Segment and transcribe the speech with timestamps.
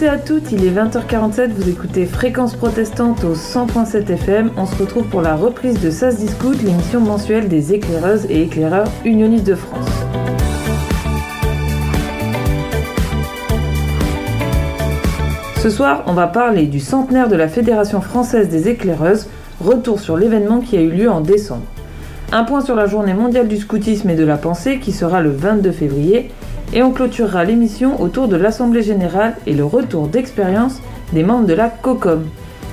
[0.00, 4.50] Tous à toutes, il est 20h47, vous écoutez Fréquence Protestante au 100.7 FM.
[4.56, 9.46] On se retrouve pour la reprise de Discute, l'émission mensuelle des éclaireuses et éclaireurs unionistes
[9.46, 9.90] de France.
[15.58, 19.28] Ce soir, on va parler du centenaire de la Fédération française des éclaireuses,
[19.60, 21.66] retour sur l'événement qui a eu lieu en décembre.
[22.32, 25.30] Un point sur la journée mondiale du scoutisme et de la pensée qui sera le
[25.30, 26.30] 22 février
[26.72, 30.80] et on clôturera l'émission autour de l'Assemblée Générale et le retour d'expérience
[31.12, 32.24] des membres de la COCOM.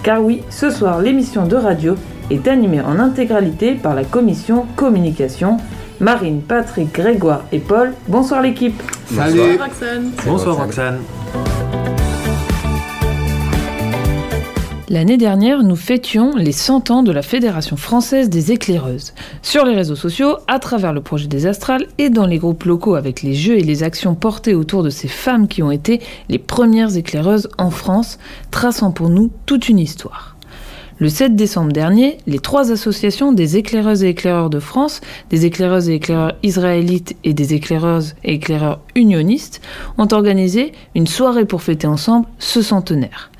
[0.03, 1.95] Car oui, ce soir, l'émission de radio
[2.29, 5.57] est animée en intégralité par la commission communication.
[5.99, 8.81] Marine, Patrick, Grégoire et Paul, bonsoir l'équipe.
[9.07, 10.11] Salut Roxane.
[10.25, 10.99] Bonsoir Roxane.
[14.89, 19.13] L'année dernière, nous fêtions les 100 ans de la Fédération française des éclaireuses.
[19.41, 22.95] Sur les réseaux sociaux, à travers le projet des Astrales et dans les groupes locaux
[22.95, 25.99] avec les jeux et les actions portées autour de ces femmes qui ont été
[26.29, 28.17] les premières éclaireuses en France,
[28.49, 30.37] traçant pour nous toute une histoire.
[30.99, 35.89] Le 7 décembre dernier, les trois associations des éclaireuses et éclaireurs de France, des éclaireuses
[35.89, 39.61] et éclaireurs israélites et des éclaireuses et éclaireurs unionistes
[39.97, 43.31] ont organisé une soirée pour fêter ensemble ce centenaire.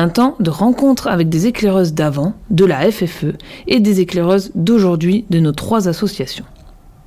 [0.00, 3.34] Un temps de rencontre avec des éclaireuses d'avant, de la FFE,
[3.66, 6.44] et des éclaireuses d'aujourd'hui de nos trois associations.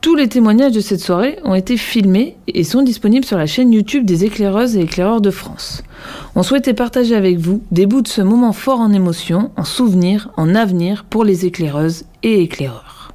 [0.01, 3.71] Tous les témoignages de cette soirée ont été filmés et sont disponibles sur la chaîne
[3.71, 5.83] YouTube des éclaireuses et éclaireurs de France.
[6.35, 10.29] On souhaitait partager avec vous des bouts de ce moment fort en émotion, en souvenir,
[10.35, 13.13] en avenir pour les éclaireuses et éclaireurs.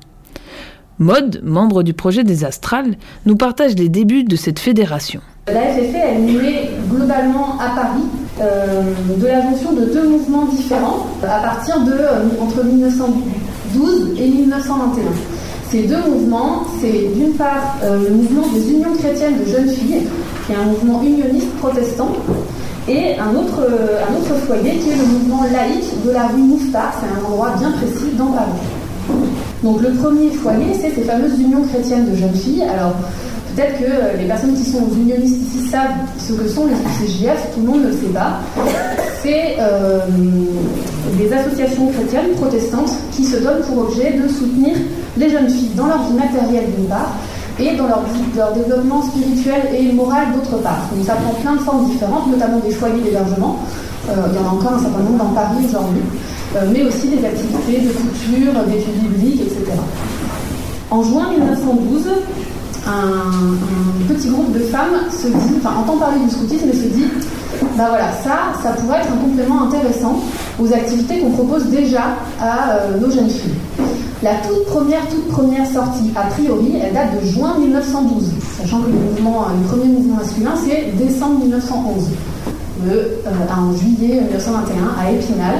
[0.99, 2.97] Mode, membre du projet des Astrales,
[3.27, 5.21] nous partage les débuts de cette fédération.
[5.49, 8.05] La FFE, est née globalement à Paris
[8.39, 15.05] de la jonction de deux mouvements différents à partir de euh, entre 1912 et 1921.
[15.71, 20.03] Ces deux mouvements, c'est d'une part euh, le mouvement des unions chrétiennes de jeunes filles,
[20.47, 22.12] qui est un mouvement unioniste protestant,
[22.88, 26.93] et un autre, un autre foyer qui est le mouvement laïque de la rue Mouffetard,
[27.00, 28.47] c'est un endroit bien précis dans Paris.
[29.62, 32.62] Donc le premier foyer, c'est ces fameuses unions chrétiennes de jeunes filles.
[32.62, 32.94] Alors
[33.56, 37.55] Peut-être que euh, les personnes qui sont unionistes ici savent ce que sont les UCJF,
[37.55, 38.41] tout le monde ne le sait pas.
[39.22, 40.00] C'est euh,
[41.17, 44.77] des associations chrétiennes protestantes qui se donnent pour objet de soutenir
[45.17, 47.15] les jeunes filles dans leur vie matérielle d'une part
[47.59, 48.03] et dans leur,
[48.37, 50.91] leur, développement spirituel et moral d'autre part.
[50.94, 53.56] Donc ça prend plein de formes différentes, notamment des foyers d'hébergement.
[54.11, 56.03] Euh, il y en a encore un certain nombre dans Paris aujourd'hui,
[56.75, 59.73] mais aussi des activités de couture, d'études bibliques, etc.
[60.91, 62.05] En juin 1912,
[62.87, 64.95] un, petit groupe de femmes
[65.65, 67.07] entend parler du scoutisme et se dit,
[67.77, 70.21] bah voilà, ça, ça pourrait être un complément intéressant
[70.61, 73.55] aux activités qu'on propose déjà à euh, nos jeunes filles.
[74.23, 78.25] La toute première, toute première sortie, a priori, elle date de juin 1912,
[78.59, 82.09] sachant que le, mouvement, le premier mouvement masculin, c'est décembre 1911.
[82.87, 85.57] Le, euh, en juillet 1921, à Épinal,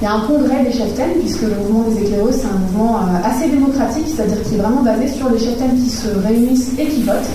[0.00, 2.98] il y a un congrès des cheftaines, puisque le mouvement des éclaireuses, c'est un mouvement
[2.98, 6.86] euh, assez démocratique, c'est-à-dire qui est vraiment basé sur les cheftaines qui se réunissent et
[6.86, 7.30] qui votent.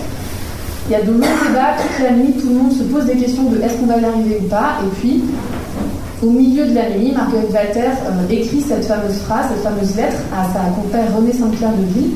[0.88, 3.16] Il y a de longs débats, toute la nuit, tout le monde se pose des
[3.16, 4.80] questions de est-ce qu'on va y arriver ou pas.
[4.84, 5.24] Et puis,
[6.24, 10.18] au milieu de la nuit, Marguerite Walter euh, écrit cette fameuse phrase, cette fameuse lettre
[10.34, 12.12] à sa compère René Sainte-Claire de Ville.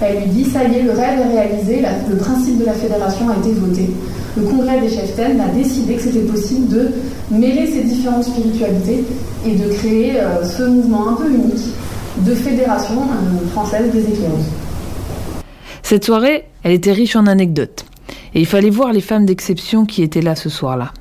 [0.00, 3.28] Elle lui dit Ça y est, le rêve est réalisé, le principe de la fédération
[3.30, 3.88] a été voté
[4.36, 6.90] le congrès des chefs a décidé que c'était possible de
[7.30, 9.04] mêler ces différentes spiritualités
[9.46, 11.66] et de créer euh, ce mouvement un peu unique
[12.18, 14.46] de fédération euh, française des éclaireuses.
[15.82, 17.84] Cette soirée, elle était riche en anecdotes.
[18.34, 20.92] Et il fallait voir les femmes d'exception qui étaient là ce soir-là.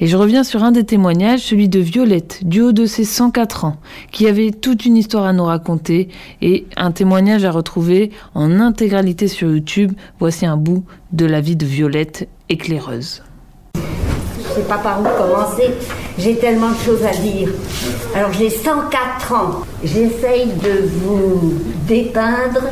[0.00, 3.64] Et je reviens sur un des témoignages, celui de Violette, du haut de ses 104
[3.64, 3.76] ans,
[4.10, 6.08] qui avait toute une histoire à nous raconter
[6.40, 9.92] et un témoignage à retrouver en intégralité sur YouTube.
[10.18, 13.22] Voici un bout de la vie de Violette, éclaireuse.
[13.74, 15.70] Je ne sais pas par où commencer,
[16.18, 17.48] j'ai tellement de choses à dire.
[18.14, 21.54] Alors j'ai 104 ans, j'essaye de vous
[21.86, 22.64] dépeindre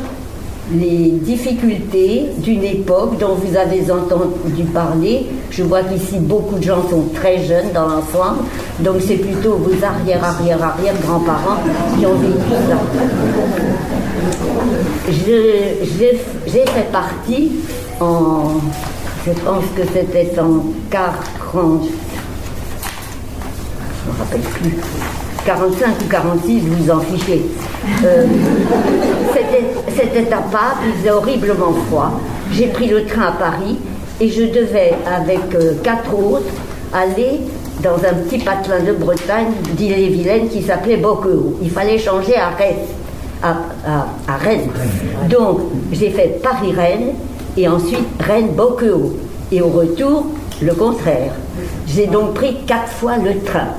[0.73, 5.25] les difficultés d'une époque dont vous avez entendu parler.
[5.49, 8.39] Je vois qu'ici beaucoup de gens sont très jeunes dans l'ensemble,
[8.79, 11.61] donc c'est plutôt vos arrière, arrière, arrière grands-parents
[11.97, 12.77] qui ont vécu ça.
[16.47, 17.51] J'ai fait partie
[17.99, 18.59] en,
[19.25, 21.21] je pense que c'était en 40,
[21.53, 22.00] je ne
[24.11, 24.77] me rappelle plus,
[25.45, 27.45] 45 ou 46, vous vous en fichez.
[28.05, 28.25] Euh,
[29.89, 32.19] c'était à Pâques, il faisait horriblement froid.
[32.51, 33.79] J'ai pris le train à Paris
[34.19, 36.51] et je devais, avec euh, quatre autres,
[36.93, 37.41] aller
[37.81, 41.57] dans un petit patelin de Bretagne d'Ille-et-Vilaine qui s'appelait Boqueau.
[41.61, 42.85] Il fallait changer à Rennes.
[44.27, 44.69] Rennes.
[45.29, 45.61] Donc,
[45.91, 47.13] j'ai fait Paris-Rennes
[47.57, 49.17] et ensuite Rennes-Boqueau.
[49.51, 50.27] Et au retour,
[50.61, 51.33] le contraire.
[51.87, 53.69] J'ai donc pris quatre fois le train.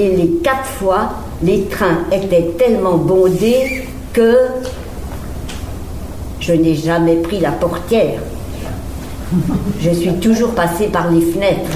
[0.00, 1.10] Et les quatre fois,
[1.42, 4.36] les trains étaient tellement bondés que
[6.40, 8.20] je n'ai jamais pris la portière.
[9.80, 11.70] Je suis toujours passée par les fenêtres,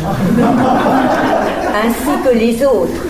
[1.84, 3.02] ainsi que les autres.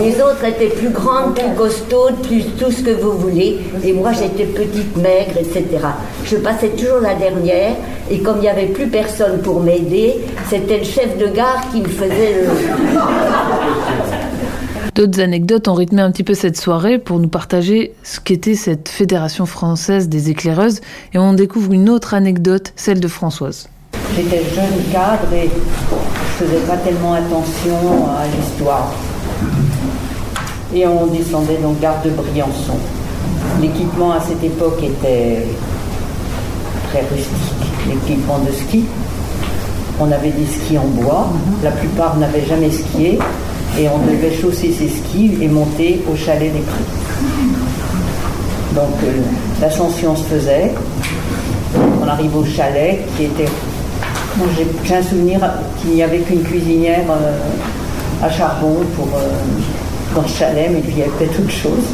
[0.00, 4.12] Les autres étaient plus grandes, plus costaudes, plus tout ce que vous voulez, et moi
[4.12, 5.64] j'étais petite, maigre, etc.
[6.24, 7.72] Je passais toujours la dernière,
[8.10, 11.80] et comme il n'y avait plus personne pour m'aider, c'était le chef de gare qui
[11.82, 12.48] me faisait le...
[14.94, 18.88] D'autres anecdotes ont rythmé un petit peu cette soirée pour nous partager ce qu'était cette
[18.88, 20.80] Fédération française des éclaireuses
[21.12, 23.68] et on découvre une autre anecdote, celle de Françoise.
[24.14, 28.94] J'étais jeune cadre et je faisais pas tellement attention à l'histoire.
[30.72, 32.78] Et on descendait donc gare de Briançon.
[33.60, 35.44] L'équipement à cette époque était
[36.90, 38.84] très rustique, l'équipement de ski.
[40.00, 41.28] On avait des skis en bois,
[41.62, 43.18] la plupart n'avaient jamais skié,
[43.78, 46.84] et on devait chausser ses skis et monter au chalet des prix.
[48.74, 49.20] Donc euh,
[49.60, 50.72] l'ascension se faisait.
[52.02, 53.50] On arrive au chalet qui était.
[54.84, 55.40] J'ai un souvenir
[55.80, 57.38] qu'il n'y avait qu'une cuisinière euh,
[58.20, 59.30] à charbon pour, euh,
[60.14, 61.84] dans le chalet, mais il y avait peut-être chose.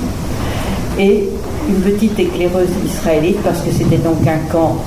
[1.71, 4.79] Une petite éclaireuse israélite, parce que c'était donc un camp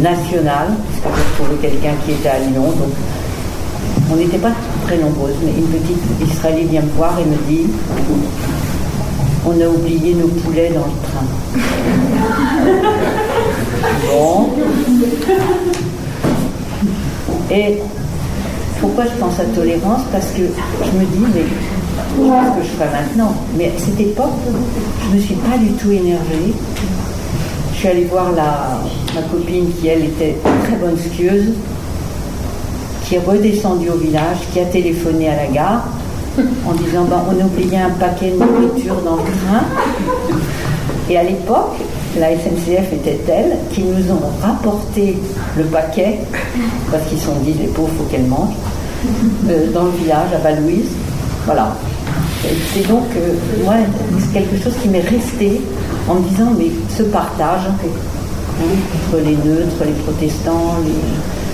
[0.00, 0.68] national,
[1.02, 2.92] parce que j'ai trouvé quelqu'un qui était à Lyon, donc
[4.10, 4.52] on n'était pas
[4.86, 5.98] très nombreuses, mais une petite
[6.30, 7.66] Israélite vient me voir et me dit
[9.44, 11.26] On a oublié nos poulets dans le train.
[14.12, 14.50] bon.
[17.50, 17.80] Et
[18.80, 20.02] pourquoi je pense à tolérance?
[20.12, 21.44] Parce que je me dis, mais
[22.16, 24.32] qu'est-ce que je ferais maintenant Mais à cette époque,
[25.02, 26.52] je ne me suis pas du tout énervée.
[27.72, 28.80] Je suis allée voir la,
[29.14, 31.52] ma copine qui, elle, était très bonne skieuse
[33.04, 35.84] qui est redescendu au village, qui a téléphoné à la gare
[36.66, 39.64] en disant ben, on oubliait un paquet de nourriture dans le train.
[41.10, 41.76] Et à l'époque,
[42.18, 45.18] la SNCF était telle qu'ils nous ont rapporté
[45.58, 46.20] le paquet,
[46.90, 48.54] parce qu'ils se sont dit les pauvres, faut qu'elle mange,
[49.50, 50.90] euh, dans le village à Valouise.
[51.44, 51.74] Voilà.
[52.74, 53.34] C'est donc, euh,
[54.32, 55.60] quelque chose qui m'est resté
[56.08, 60.76] en me disant, mais ce partage entre les neutres, les protestants,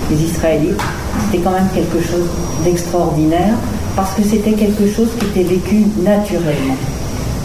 [0.09, 0.81] les Israélites,
[1.25, 2.27] c'était quand même quelque chose
[2.63, 3.55] d'extraordinaire
[3.95, 6.75] parce que c'était quelque chose qui était vécu naturellement.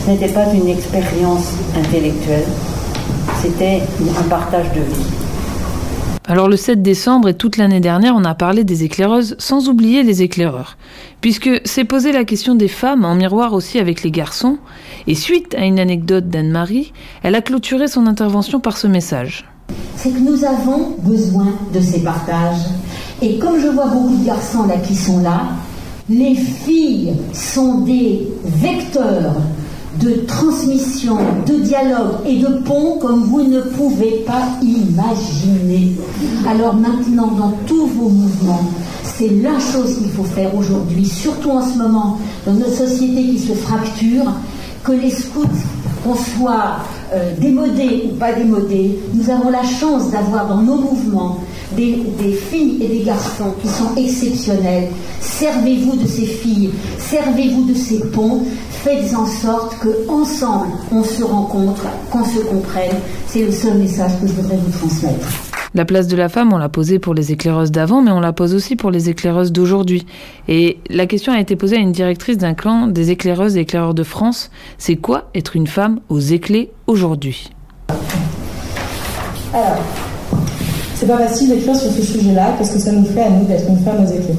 [0.04, 2.44] Ce n'était pas une expérience intellectuelle,
[3.42, 3.82] c'était
[4.18, 5.23] un partage de vie.
[6.26, 10.02] Alors le 7 décembre et toute l'année dernière, on a parlé des éclaireuses sans oublier
[10.02, 10.78] les éclaireurs,
[11.20, 14.56] puisque c'est posé la question des femmes en miroir aussi avec les garçons,
[15.06, 19.44] et suite à une anecdote d'Anne-Marie, elle a clôturé son intervention par ce message.
[19.96, 22.68] C'est que nous avons besoin de ces partages
[23.20, 25.42] et comme je vois beaucoup de garçons là qui sont là,
[26.08, 29.36] les filles sont des vecteurs
[30.00, 35.92] de transmission, de dialogue et de pont comme vous ne pouvez pas imaginer.
[36.48, 38.64] Alors maintenant, dans tous vos mouvements,
[39.02, 43.38] c'est la chose qu'il faut faire aujourd'hui, surtout en ce moment, dans notre société qui
[43.38, 44.24] se fracture,
[44.84, 45.48] que les scouts,
[46.04, 46.76] qu'on soit
[47.12, 51.40] euh, démodés ou pas démodés, nous avons la chance d'avoir dans nos mouvements
[51.72, 52.04] des,
[52.50, 54.88] filles et des garçons qui sont exceptionnels.
[55.20, 58.42] Servez-vous de ces filles, servez-vous de ces ponts,
[58.84, 62.96] faites en sorte que ensemble on se rencontre, qu'on se comprenne.
[63.26, 65.53] C'est le seul message que je voudrais vous transmettre.
[65.76, 68.32] La place de la femme, on l'a posée pour les éclaireuses d'avant, mais on la
[68.32, 70.06] pose aussi pour les éclaireuses d'aujourd'hui.
[70.46, 73.92] Et la question a été posée à une directrice d'un clan des éclaireuses et éclaireurs
[73.92, 74.52] de France.
[74.78, 77.50] C'est quoi être une femme aux éclairs aujourd'hui?
[79.52, 79.82] Alors,
[80.94, 83.68] c'est pas facile d'écrire sur ce sujet-là, qu'est-ce que ça nous fait à nous d'être
[83.68, 84.36] une femme aux éclairs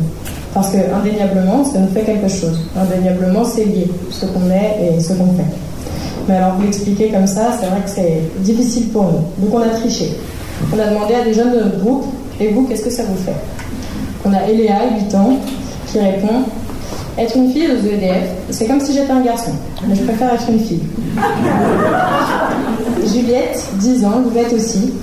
[0.54, 2.62] Parce que indéniablement, ça nous fait quelque chose.
[2.78, 5.52] Indéniablement, c'est lié, ce qu'on est et ce qu'on fait.
[6.30, 9.46] Mais alors, vous l'expliquer comme ça, c'est vrai que c'est difficile pour nous.
[9.46, 10.12] Donc, on a triché.
[10.74, 12.06] On a demandé à des jeunes de notre groupe,
[12.40, 13.36] et vous, qu'est-ce que ça vous fait?
[14.26, 15.38] On a Eléa, 8 ans,
[15.88, 16.44] qui répond
[17.18, 19.52] Être une fille aux EDF, c'est comme si j'étais un garçon,
[19.88, 20.82] mais je préfère être une fille.
[23.06, 24.94] Juliette, 10 ans, vous êtes aussi.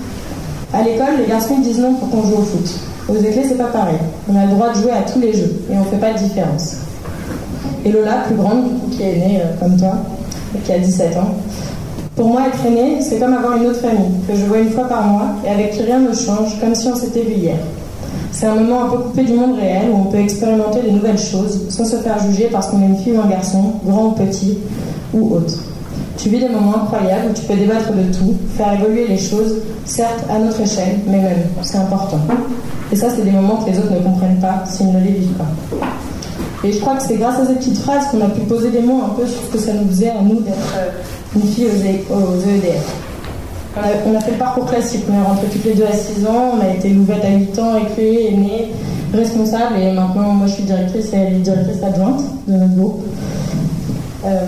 [0.74, 2.68] À l'école, les garçons disent non pour qu'on joue au foot.
[3.08, 3.98] Aux éclés, c'est pas pareil.
[4.28, 6.18] On a le droit de jouer à tous les jeux et on fait pas de
[6.18, 6.76] différence.
[7.84, 9.94] Et Lola, plus grande, qui est née euh, comme toi,
[10.64, 11.34] qui a 17 ans,
[12.14, 14.84] pour moi, être aînée, c'est comme avoir une autre famille, que je vois une fois
[14.84, 17.56] par mois et avec qui rien ne change, comme si on s'était vu hier.
[18.32, 21.18] C'est un moment un peu coupé du monde réel où on peut expérimenter de nouvelles
[21.18, 24.10] choses sans se faire juger parce qu'on est une fille ou un garçon, grand ou
[24.12, 24.58] petit,
[25.14, 25.54] ou autre.
[26.18, 29.56] Tu vis des moments incroyables où tu peux débattre de tout, faire évoluer les choses,
[29.86, 32.20] certes à notre échelle, mais même, c'est important.
[32.92, 35.32] Et ça, c'est des moments que les autres ne comprennent pas s'ils ne les vivent
[35.32, 35.48] pas.
[36.64, 38.80] Et je crois que c'est grâce à ces petites phrases qu'on a pu poser des
[38.80, 40.90] mots un peu sur ce que ça nous faisait à nous d'être euh,
[41.36, 42.94] une fille aux, EEDF.
[43.74, 46.58] On a, fait le parcours classique, on est rentré toutes les deux à 6 ans,
[46.58, 48.70] on a été nouvelle à 8 ans, écriée, aînée,
[49.14, 53.02] responsable, et maintenant moi je suis directrice et elle est directrice adjointe de notre groupe.
[54.26, 54.38] Euh,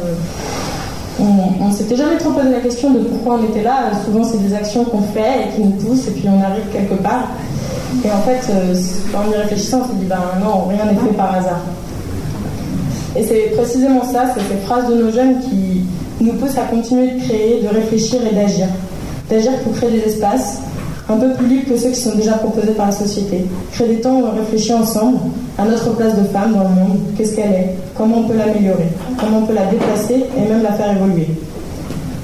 [1.21, 3.93] on ne s'était jamais trop posé la question de pourquoi on était là.
[4.05, 7.01] Souvent, c'est des actions qu'on fait et qui nous poussent, et puis on arrive quelque
[7.01, 7.29] part.
[8.05, 8.75] Et en fait, euh,
[9.17, 11.61] en y réfléchissant, on s'est dit, ben non, rien n'est fait par hasard.
[13.17, 15.85] Et c'est précisément ça, c'est ces phrases de nos jeunes qui
[16.21, 18.67] nous poussent à continuer de créer, de réfléchir et d'agir.
[19.29, 20.59] D'agir pour créer des espaces
[21.09, 23.45] un peu plus libres que ceux qui sont déjà proposés par la société.
[23.73, 25.19] Créer des temps où on réfléchit ensemble
[25.59, 28.89] à notre place de femme dans le monde, qu'est-ce qu'elle est, comment on peut l'améliorer,
[29.19, 31.29] comment on peut la déplacer et même la faire évoluer.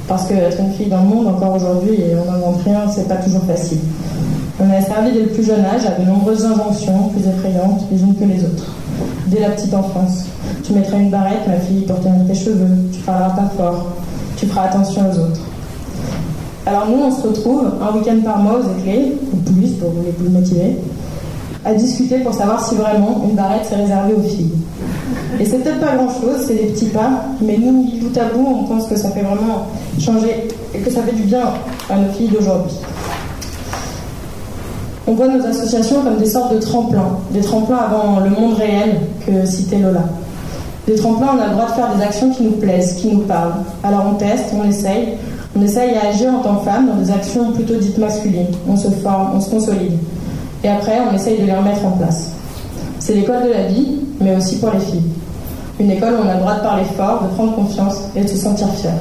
[0.08, 3.16] Parce qu'être une fille dans le monde, encore aujourd'hui, et on n'invente rien, c'est pas
[3.16, 3.78] toujours facile.
[4.58, 8.00] On a servi dès le plus jeune âge à de nombreuses inventions plus effrayantes les
[8.00, 8.74] unes que les autres.
[9.26, 10.24] Dès la petite enfance,
[10.64, 13.86] tu mettras une barrette, ma fille, pour tenir tes cheveux, tu parleras pas fort,
[14.36, 15.40] tu feras attention aux autres.
[16.66, 20.12] Alors nous, on se retrouve un week-end par mois aux éclés, ou plus pour les
[20.12, 20.76] plus motivés,
[21.64, 24.52] à discuter pour savoir si vraiment une barrette c'est réservé aux filles.
[25.38, 28.64] Et c'est peut-être pas grand-chose, c'est des petits pas, mais nous, bout à bout, on
[28.64, 29.66] pense que ça fait vraiment
[29.98, 31.44] changer et que ça fait du bien
[31.88, 32.76] à nos filles d'aujourd'hui.
[35.06, 39.00] On voit nos associations comme des sortes de tremplins, des tremplins avant le monde réel
[39.26, 40.04] que citait Lola.
[40.86, 43.20] Des tremplins, on a le droit de faire des actions qui nous plaisent, qui nous
[43.20, 43.54] parlent.
[43.84, 45.14] Alors on teste, on essaye,
[45.56, 48.48] on essaye à agir en tant que femme dans des actions plutôt dites masculines.
[48.68, 49.98] On se forme, on se consolide.
[50.64, 52.30] Et après, on essaye de les remettre en place.
[52.98, 55.02] C'est l'école de la vie, mais aussi pour les filles.
[55.78, 58.28] Une école où on a le droit de parler fort, de prendre confiance et de
[58.28, 58.92] se sentir fier.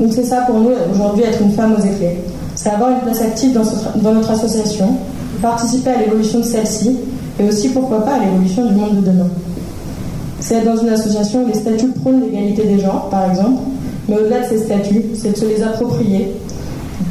[0.00, 2.16] Donc c'est ça pour nous aujourd'hui être une femme aux éclairs.
[2.54, 3.64] C'est avoir une place active dans,
[3.96, 4.96] dans notre association,
[5.42, 6.96] participer à l'évolution de celle-ci
[7.38, 9.28] et aussi pourquoi pas à l'évolution du monde de demain.
[10.40, 13.62] C'est être dans une association où les statuts prônent l'égalité des genres, par exemple,
[14.08, 16.32] mais au-delà de ces statuts, c'est de se les approprier,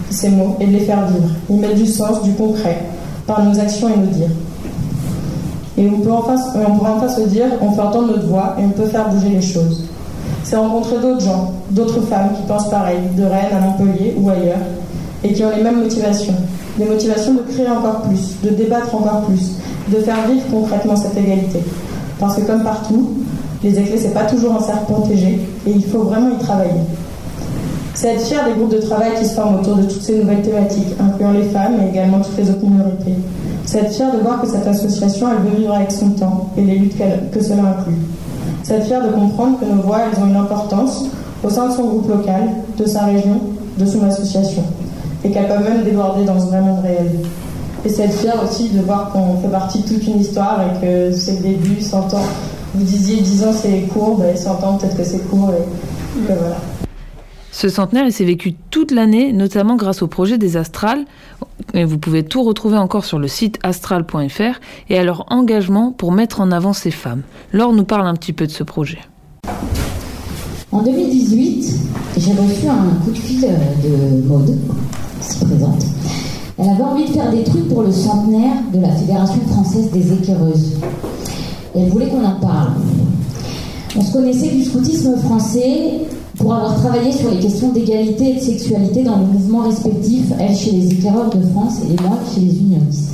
[0.10, 1.29] ces mots, et de les faire vivre.
[1.50, 2.77] Ils mettent du sens, du concret,
[3.27, 4.29] par nos actions et nos dires.
[5.77, 8.63] Et on, peut enfin, on pourra enfin se dire, on fait entendre notre voix et
[8.63, 9.84] on peut faire bouger les choses.
[10.44, 14.60] C'est rencontrer d'autres gens, d'autres femmes qui pensent pareil, de Rennes à Montpellier ou ailleurs,
[15.24, 16.36] et qui ont les mêmes motivations.
[16.77, 19.53] Des motivations de créer encore plus, de débattre encore plus,
[19.89, 21.60] de faire vivre concrètement cette égalité.
[22.20, 23.12] Parce que comme partout,
[23.63, 26.82] les éclés, c'est pas toujours un cercle protégé et il faut vraiment y travailler.
[27.94, 30.42] C'est être fier des groupes de travail qui se forment autour de toutes ces nouvelles
[30.42, 33.15] thématiques, incluant les femmes et également toutes les autres minorités.
[33.65, 36.62] C'est être fier de voir que cette association, elle veut vivre avec son temps et
[36.62, 36.98] les luttes
[37.32, 37.96] que cela inclut.
[38.63, 41.06] C'est être fier de comprendre que nos voix, elles ont une importance
[41.44, 43.39] au sein de son groupe local, de sa région,
[43.77, 44.63] de son association,
[45.24, 47.12] et qu'elles peuvent même déborder dans ce monde réel.
[47.86, 50.82] Et c'est être fier aussi de voir qu'on fait partie de toute une histoire et
[50.82, 52.25] que c'est le début, 100 ans,
[52.74, 56.58] vous disiez 10 ans c'est court, ben 100 ans peut-être que c'est court et, voilà.
[57.51, 61.06] Ce centenaire, il s'est vécu toute l'année, notamment grâce au projet des Astrales.
[61.74, 66.12] Et vous pouvez tout retrouver encore sur le site astral.fr et à leur engagement pour
[66.12, 67.22] mettre en avant ces femmes.
[67.54, 69.00] Laure nous parle un petit peu de ce projet.
[70.72, 71.75] En 2018,
[72.18, 74.58] j'ai reçu un coup de fil de Maude,
[75.22, 75.86] qui se présente.
[76.65, 80.13] Elle avait envie de faire des trucs pour le centenaire de la Fédération française des
[80.13, 80.74] éclaireuses
[81.75, 82.69] elle voulait qu'on en parle.
[83.98, 86.01] On se connaissait du scoutisme français
[86.38, 90.55] pour avoir travaillé sur les questions d'égalité et de sexualité dans nos mouvements respectifs, elle
[90.55, 93.12] chez les éclaireurs de France et moi chez les unionistes.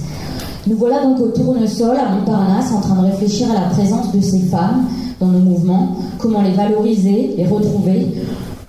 [0.68, 4.22] Nous voilà donc au tournesol à Montparnasse en train de réfléchir à la présence de
[4.22, 4.86] ces femmes
[5.20, 8.08] dans nos mouvements, comment les valoriser, les retrouver.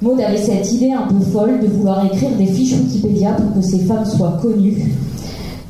[0.02, 3.62] Maud avait cette idée un peu folle de vouloir écrire des fiches Wikipédia pour que
[3.64, 4.92] ces femmes soient connues.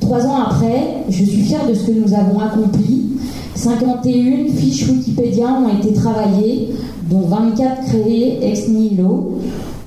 [0.01, 3.11] Trois ans après, je suis fière de ce que nous avons accompli
[3.55, 6.71] 51 fiches Wikipédia ont été travaillées,
[7.11, 9.39] dont 24 créées ex nihilo.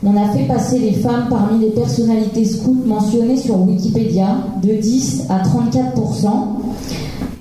[0.05, 5.23] On a fait passer les femmes parmi les personnalités scouts mentionnées sur Wikipédia de 10
[5.29, 5.95] à 34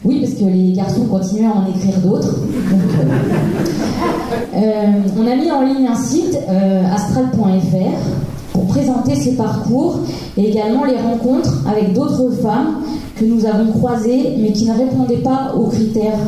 [0.04, 2.36] oui, parce que les garçons continuent à en écrire d'autres.
[2.72, 10.00] Euh, euh, on a mis en ligne un site, euh, astral.fr, pour présenter ces parcours
[10.36, 12.82] et également les rencontres avec d'autres femmes
[13.16, 16.18] que nous avons croisés, mais qui ne répondaient pas aux critères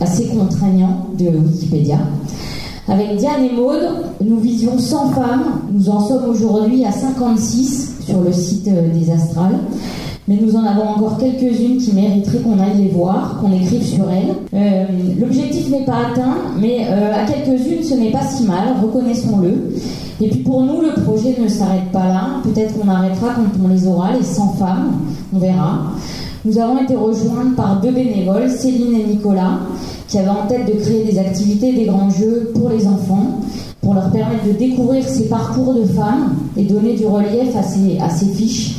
[0.00, 1.98] assez contraignants de Wikipédia.
[2.88, 3.88] Avec Diane et Maude,
[4.24, 5.44] nous visions 100 femmes.
[5.72, 9.58] Nous en sommes aujourd'hui à 56 sur le site des Astrales.
[10.30, 14.08] Mais nous en avons encore quelques-unes qui mériteraient qu'on aille les voir, qu'on écrive sur
[14.08, 14.36] elles.
[14.54, 14.84] Euh,
[15.20, 19.74] l'objectif n'est pas atteint, mais euh, à quelques-unes ce n'est pas si mal, reconnaissons-le.
[20.20, 22.28] Et puis pour nous, le projet ne s'arrête pas là.
[22.44, 24.92] Peut-être qu'on arrêtera quand on les aura, les 100 femmes,
[25.34, 25.94] on verra.
[26.44, 29.58] Nous avons été rejoints par deux bénévoles, Céline et Nicolas,
[30.06, 33.40] qui avaient en tête de créer des activités, des grands jeux pour les enfants,
[33.82, 38.26] pour leur permettre de découvrir ces parcours de femmes et donner du relief à ces
[38.26, 38.76] fiches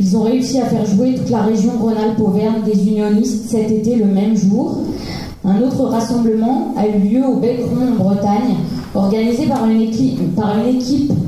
[0.00, 4.06] ils ont réussi à faire jouer toute la région Rhône-Alpes-Auvergne des unionistes cet été le
[4.06, 4.78] même jour.
[5.44, 8.56] Un autre rassemblement a eu lieu au Becron en Bretagne,
[8.94, 10.20] organisé par une équipe,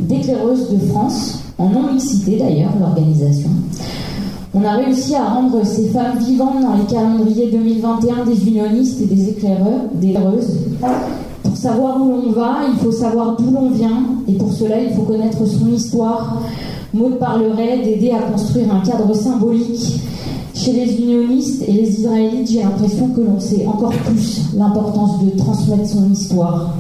[0.09, 3.51] d'éclaireuses de France, en non-mixité d'ailleurs, l'organisation.
[4.57, 9.07] On a réussi à rendre ces femmes vivantes dans les calendriers 2021 des unionistes et
[9.07, 10.59] des éclaireurs, des éclaireuses.
[11.43, 14.95] Pour savoir où l'on va, il faut savoir d'où l'on vient, et pour cela, il
[14.95, 16.41] faut connaître son histoire,
[16.95, 20.01] Maud parlerait d'aider à construire un cadre symbolique.
[20.55, 25.37] Chez les unionistes et les israélites, j'ai l'impression que l'on sait encore plus l'importance de
[25.37, 26.73] transmettre son histoire.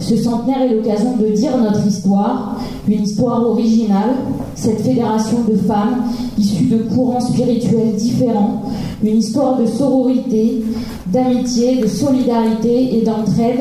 [0.00, 2.56] Ce centenaire est l'occasion de dire notre histoire,
[2.88, 4.14] une histoire originale,
[4.54, 6.04] cette fédération de femmes
[6.38, 8.62] issues de courants spirituels différents,
[9.04, 10.64] une histoire de sororité,
[11.08, 13.60] d'amitié, de solidarité et d'entraide,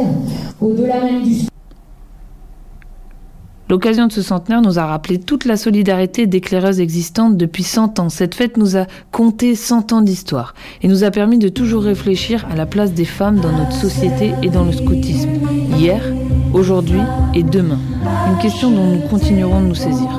[0.62, 1.51] au-delà même du
[3.72, 8.10] L'occasion de ce centenaire nous a rappelé toute la solidarité d'éclaireuses existantes depuis 100 ans.
[8.10, 12.46] Cette fête nous a compté 100 ans d'histoire et nous a permis de toujours réfléchir
[12.52, 15.30] à la place des femmes dans notre société et dans le scoutisme.
[15.78, 16.02] Hier,
[16.54, 17.00] aujourd'hui
[17.34, 17.80] et demain.
[18.30, 20.10] Une question dont nous continuerons de nous saisir.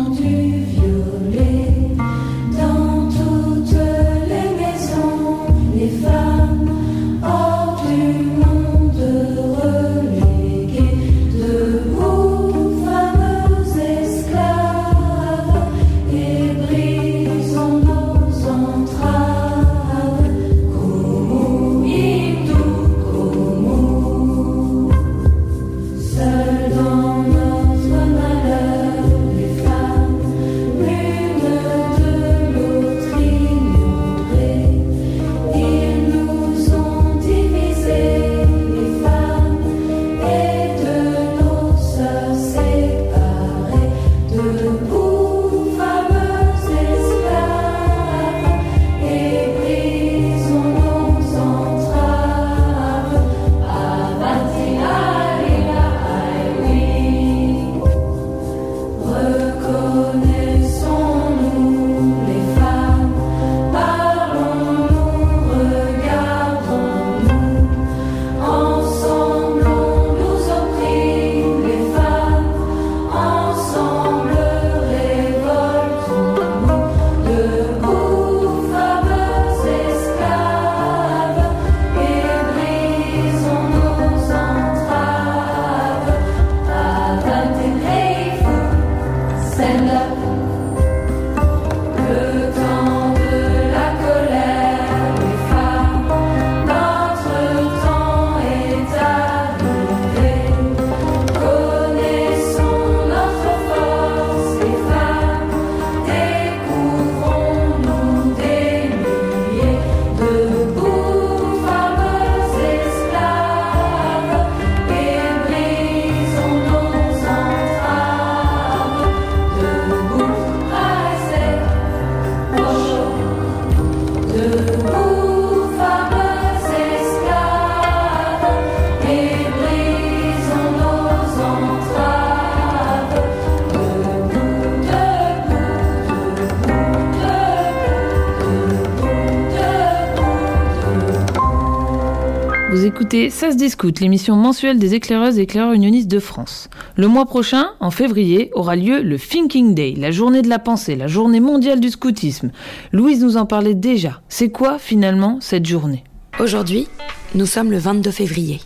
[143.31, 146.71] Ça se discute, l'émission mensuelle des éclaireuses et éclaireurs unionistes de France.
[146.97, 150.95] Le mois prochain, en février, aura lieu le Thinking Day, la journée de la pensée,
[150.95, 152.53] la journée mondiale du scoutisme.
[152.93, 154.21] Louise nous en parlait déjà.
[154.29, 156.05] C'est quoi finalement cette journée?
[156.39, 156.87] Aujourd'hui,
[157.35, 158.61] nous sommes le 22 février,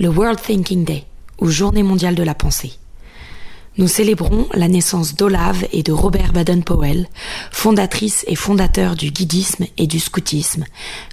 [0.00, 1.04] le World Thinking Day,
[1.40, 2.72] ou journée mondiale de la pensée
[3.78, 7.08] nous célébrons la naissance d'Olave et de Robert Baden-Powell,
[7.50, 10.64] fondatrices et fondateurs du guidisme et du scoutisme,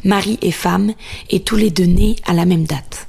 [0.03, 0.93] mari et femme,
[1.29, 3.07] et tous les deux nés à la même date.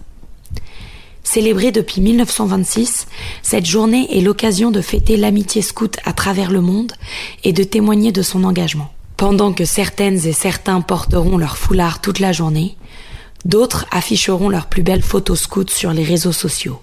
[1.24, 3.06] Célébrée depuis 1926,
[3.42, 6.92] cette journée est l'occasion de fêter l'amitié scout à travers le monde
[7.44, 8.92] et de témoigner de son engagement.
[9.16, 12.76] Pendant que certaines et certains porteront leur foulard toute la journée,
[13.44, 16.80] d'autres afficheront leurs plus belles photos scouts sur les réseaux sociaux.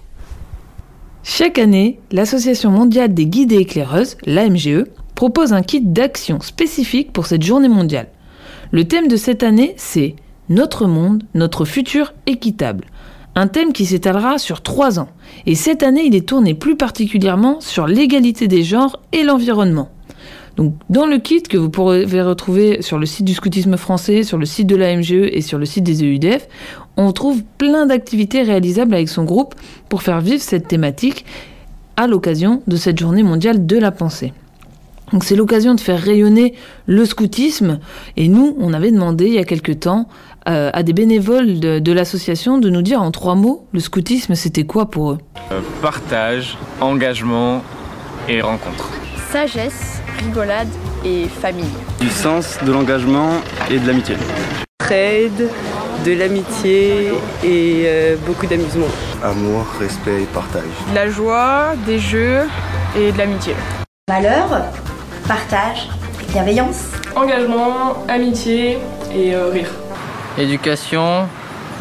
[1.30, 7.26] Chaque année, l'Association mondiale des guides et éclaireuses, l'AMGE, propose un kit d'action spécifique pour
[7.26, 8.08] cette journée mondiale.
[8.70, 10.16] Le thème de cette année, c'est
[10.48, 12.86] Notre monde, notre futur équitable.
[13.34, 15.10] Un thème qui s'étalera sur trois ans.
[15.44, 19.90] Et cette année, il est tourné plus particulièrement sur l'égalité des genres et l'environnement.
[20.58, 24.38] Donc, dans le kit que vous pourrez retrouver sur le site du scoutisme français, sur
[24.38, 26.48] le site de la MGE et sur le site des EUDF,
[26.96, 29.54] on trouve plein d'activités réalisables avec son groupe
[29.88, 31.24] pour faire vivre cette thématique
[31.96, 34.32] à l'occasion de cette journée mondiale de la pensée.
[35.12, 36.54] Donc c'est l'occasion de faire rayonner
[36.86, 37.78] le scoutisme
[38.16, 40.08] et nous, on avait demandé il y a quelque temps
[40.48, 44.34] euh, à des bénévoles de, de l'association de nous dire en trois mots le scoutisme
[44.34, 45.18] c'était quoi pour eux?
[45.50, 47.62] Euh, partage, engagement
[48.28, 48.90] et rencontre.
[49.30, 50.68] Sagesse, rigolade
[51.04, 51.70] et famille.
[52.00, 54.16] Du sens, de l'engagement et de l'amitié.
[54.78, 55.48] Trade,
[56.04, 57.12] de l'amitié
[57.44, 58.86] et euh, beaucoup d'amusement.
[59.22, 60.62] Amour, respect et partage.
[60.90, 62.42] De la joie, des jeux
[62.96, 63.54] et de l'amitié.
[64.08, 64.62] Valeur,
[65.26, 65.88] partage,
[66.32, 66.84] bienveillance.
[67.14, 68.78] Engagement, amitié
[69.14, 69.70] et euh, rire.
[70.38, 71.28] Éducation,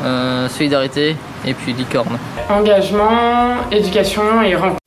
[0.04, 2.18] euh, solidarité et puis licorne.
[2.50, 4.78] Engagement, éducation et rencontre.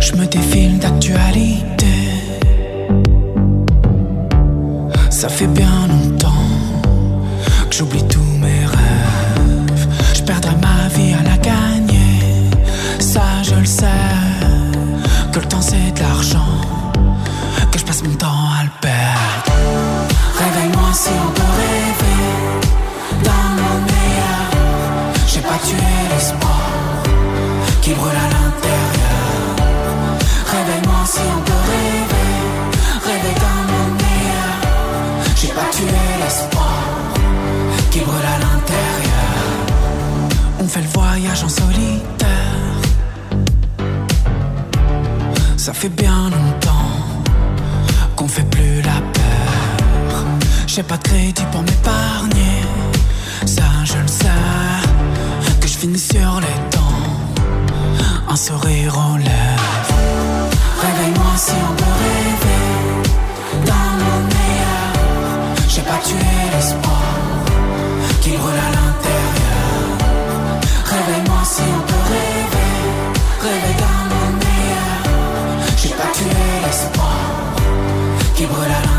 [0.00, 1.85] Je me défile d'actualité.
[5.16, 6.44] Ça fait bien longtemps
[7.70, 8.25] que j'oublie tous
[45.66, 46.92] Ça fait bien longtemps
[48.14, 50.24] qu'on fait plus la peur.
[50.68, 52.62] J'ai pas de crédit pour m'épargner.
[53.44, 55.58] Ça, je le sais.
[55.60, 57.10] Que je finis sur les dents.
[58.28, 59.98] Un sourire aux lèvres.
[60.82, 61.95] Réveille-moi si on peut
[78.36, 78.95] qui brûle à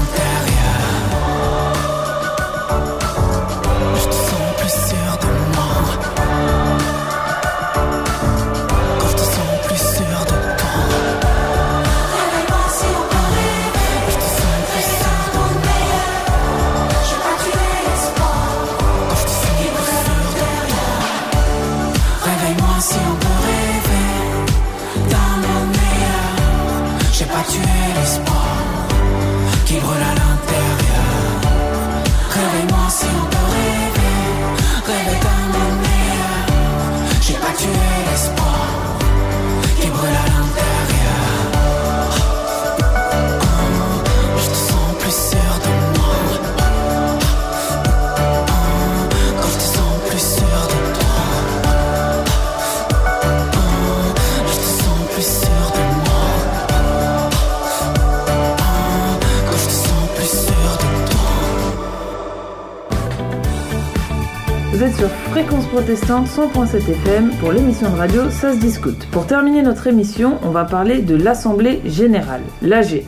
[66.08, 69.06] 100.7 FM pour l'émission de radio Ça se discute.
[69.08, 73.04] Pour terminer notre émission, on va parler de l'Assemblée Générale, l'AG.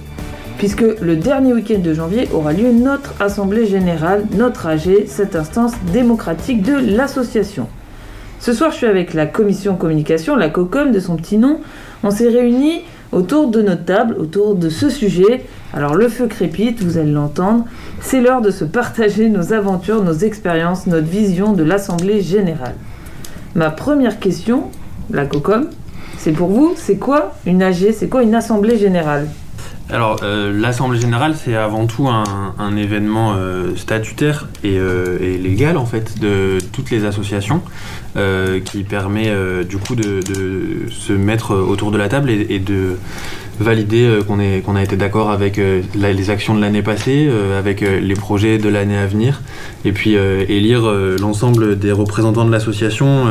[0.58, 5.72] Puisque le dernier week-end de janvier aura lieu notre Assemblée Générale, notre AG, cette instance
[5.94, 7.70] démocratique de l'association.
[8.42, 11.62] Ce soir, je suis avec la commission communication, la COCOM de son petit nom.
[12.04, 12.82] On s'est réunis
[13.14, 15.46] autour de notre table, autour de ce sujet.
[15.74, 17.64] Alors le feu crépite, vous allez l'entendre.
[18.02, 22.76] C'est l'heure de se partager nos aventures, nos expériences, notre vision de l'Assemblée générale.
[23.56, 24.70] Ma première question,
[25.10, 25.70] la COCOM,
[26.18, 29.28] c'est pour vous, c'est quoi une AG C'est quoi une Assemblée générale?
[29.92, 35.78] Alors, euh, l'Assemblée Générale, c'est avant tout un, événement euh, statutaire et, euh, et légal,
[35.78, 37.62] en fait, de toutes les associations,
[38.66, 39.34] qui permet,
[39.64, 40.20] du coup, de,
[40.92, 42.98] se mettre autour de la table et de
[43.60, 47.82] valider euh, qu'on a été d'accord avec euh, les actions de l'année passée, euh, avec
[47.82, 49.42] les projets de l'année à venir,
[49.86, 50.82] et puis élire
[51.20, 53.26] l'ensemble des représentants de l'association,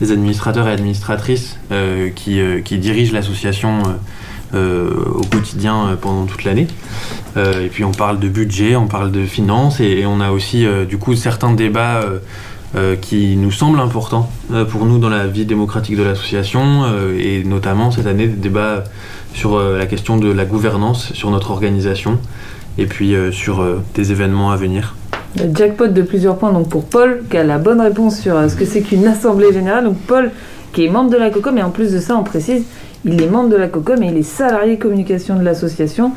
[0.00, 1.58] les administrateurs et administratrices
[2.14, 3.82] qui, dirigent l'association
[4.54, 6.66] au quotidien pendant toute l'année.
[7.36, 10.66] Et puis on parle de budget, on parle de finances, et, et on a aussi
[10.88, 12.04] du coup certains débats
[13.00, 14.30] qui nous semblent importants
[14.68, 16.84] pour nous dans la vie démocratique de l'association,
[17.18, 18.84] et notamment cette année des débats
[19.36, 22.18] sur euh, la question de la gouvernance, sur notre organisation,
[22.78, 24.96] et puis euh, sur euh, des événements à venir.
[25.54, 28.64] Jackpot de plusieurs points donc pour Paul, qui a la bonne réponse sur ce que
[28.64, 29.84] c'est qu'une assemblée générale.
[29.84, 30.30] Donc Paul,
[30.72, 32.64] qui est membre de la COCOM, et en plus de ça, on précise,
[33.04, 36.12] il est membre de la COCOM et il est salarié communication de l'association.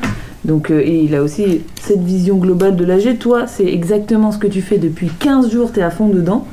[0.45, 3.19] Donc, il a aussi cette vision globale de l'AG.
[3.19, 6.47] Toi, c'est exactement ce que tu fais depuis 15 jours, tu es à fond dedans.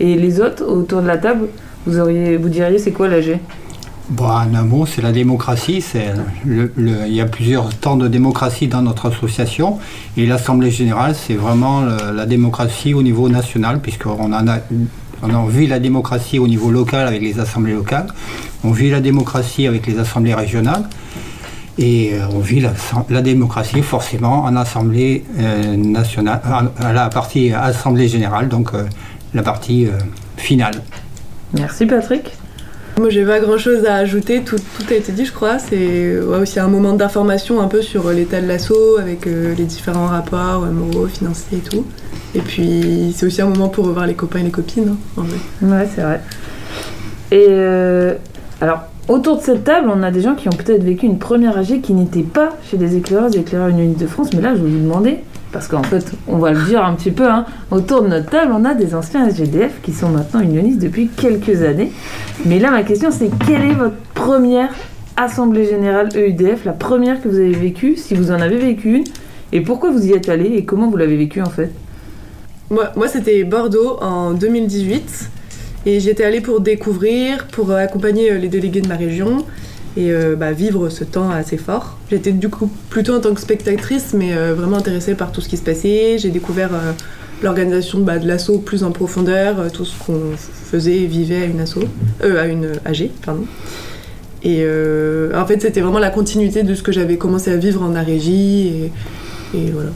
[0.00, 1.46] Et les autres, autour de la table,
[1.86, 3.38] vous, vous diriez c'est quoi l'AG?
[4.10, 5.84] Bon, en un mot, c'est la démocratie.
[6.44, 9.78] Il y a plusieurs temps de démocratie dans notre association.
[10.16, 14.58] Et l'Assemblée générale, c'est vraiment la démocratie au niveau national, puisqu'on en a,
[15.22, 18.08] on a vu la démocratie au niveau local avec les assemblées locales.
[18.64, 20.88] On vit la démocratie avec les assemblées régionales.
[21.78, 22.60] Et euh, on vit
[23.08, 28.84] la, démocratie forcément en assemblée euh, nationale, à- la partie assemblée générale, donc euh,
[29.34, 29.86] la partie
[30.36, 30.82] finale.
[31.54, 32.32] Merci Patrick.
[33.00, 34.58] Moi, j'ai pas grand chose à ajouter, tout,
[34.90, 35.58] a été dit, je crois.
[35.58, 40.08] C'est aussi un moment d'information un peu sur l'état de l'assaut, avec euh, les différents
[40.08, 41.86] rapports euh, moraux, financiers et tout.
[42.34, 45.22] Et puis, c'est aussi un moment pour revoir les copains et les copines, hein, en
[45.22, 45.38] vrai.
[45.62, 46.20] Ouais, c'est vrai.
[47.30, 48.16] Et euh,
[48.60, 51.58] alors, autour de cette table, on a des gens qui ont peut-être vécu une première
[51.58, 54.32] AG qui n'était pas chez les éclaireuses et éclaireurs unionistes de France.
[54.32, 55.18] Mais là, je vais vous demander,
[55.52, 58.52] parce qu'en fait, on va le dire un petit peu, hein, autour de notre table,
[58.54, 61.90] on a des anciens SGDF qui sont maintenant unionistes depuis quelques années.
[62.46, 64.70] Mais là, ma question, c'est quelle est votre première
[65.16, 69.04] Assemblée Générale EUDF, la première que vous avez vécue, si vous en avez vécu une,
[69.52, 71.72] et pourquoi vous y êtes allé et comment vous l'avez vécue en fait?
[72.70, 75.30] Moi, moi c'était Bordeaux en 2018.
[75.86, 79.44] Et j'étais allée pour découvrir, pour accompagner euh, les délégués de ma région
[79.96, 81.98] et euh, bah, vivre ce temps assez fort.
[82.10, 85.48] J'étais du coup plutôt en tant que spectatrice, mais euh, vraiment intéressée par tout ce
[85.48, 86.18] qui se passait.
[86.18, 86.92] J'ai découvert euh,
[87.42, 91.44] l'organisation bah, de l'assaut plus en profondeur, euh, tout ce qu'on faisait et vivait à
[91.46, 91.78] une asso,
[92.22, 93.44] euh, à une AG, pardon.
[94.42, 97.82] Et euh, en fait, c'était vraiment la continuité de ce que j'avais commencé à vivre
[97.82, 98.68] en Arégie
[99.54, 99.90] et, et voilà.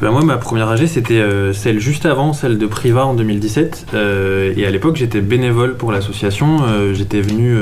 [0.00, 3.86] Ben moi, ma première AG, c'était euh, celle juste avant, celle de Priva en 2017.
[3.94, 6.58] Euh, et à l'époque, j'étais bénévole pour l'association.
[6.62, 7.56] Euh, j'étais venu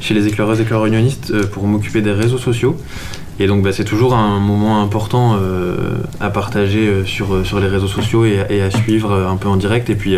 [0.00, 2.76] chez les éclaireuses et éclaireurs unionistes pour m'occuper des réseaux sociaux.
[3.38, 5.38] Et donc, bah, c'est toujours un moment important
[6.20, 9.88] à partager sur, les réseaux sociaux et, et à suivre un peu en direct.
[9.88, 10.16] Et puis,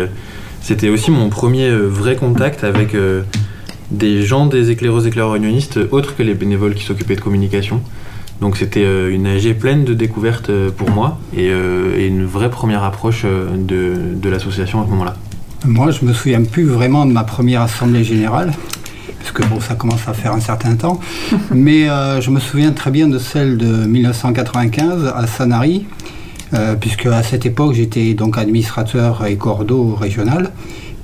[0.61, 2.95] c'était aussi mon premier vrai contact avec
[3.91, 7.81] des gens des éclaireuses et éclaireurs unionistes autres que les bénévoles qui s'occupaient de communication.
[8.41, 12.25] Donc c'était euh, une AG pleine de découvertes euh, pour moi et, euh, et une
[12.25, 15.15] vraie première approche de, de l'association à ce moment-là.
[15.67, 18.53] Moi, je me souviens plus vraiment de ma première assemblée générale,
[19.19, 20.99] parce que bon, ça commence à faire un certain temps.
[21.51, 25.87] Mais euh, je me souviens très bien de celle de 1995 à Sanary,
[26.53, 30.51] euh, puisque à cette époque j'étais donc administrateur et cordeau régional.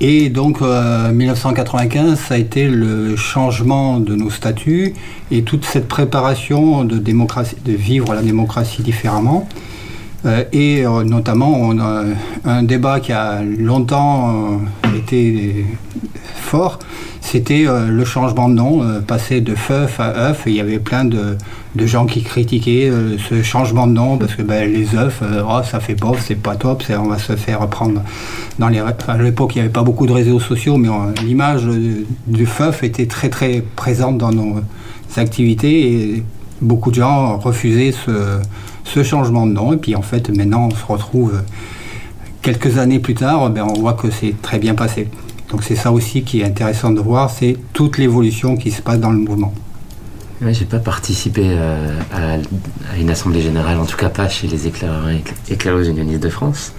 [0.04, 4.96] Et donc euh, 1995, ça a été le changement de nos statuts
[5.30, 9.48] et toute cette préparation de démocratie, de vivre la démocratie différemment.
[10.26, 12.04] Euh, et euh, notamment, on a
[12.46, 15.66] un débat qui a longtemps euh, été
[16.36, 16.80] fort,
[17.32, 20.44] c'était euh, le changement de nom, euh, passer de FEUF à œuf.
[20.48, 21.38] Il y avait plein de,
[21.78, 25.80] gens qui critiquaient euh, ce changement de nom parce que ben, les œufs, oh, ça
[25.80, 28.02] fait pauvre, c'est pas top, on va se faire prendre
[28.60, 28.80] dans les.
[28.80, 30.89] À l'époque, il n'y avait pas beaucoup de réseaux sociaux, mais
[31.24, 31.63] l'image
[32.28, 34.60] du FEUF était très très présente dans nos
[35.15, 36.24] activités et
[36.60, 39.72] beaucoup de gens refusaient ce, changement de nom.
[39.72, 41.41] Et puis en fait, maintenant, on se retrouve
[42.41, 45.08] quelques années plus tard, ben, on voit que c'est très bien passé.
[45.52, 49.00] Donc c'est ça aussi qui est intéressant de voir, c'est toute l'évolution qui se passe
[49.00, 49.54] dans le mouvement.
[50.42, 54.66] Ouais, j'ai pas participé euh, à, une assemblée générale, en tout cas pas chez les
[54.66, 56.74] éclaireurs et écla- éclaireuses unionistes de France.